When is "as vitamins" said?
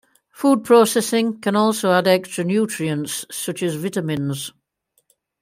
3.61-4.51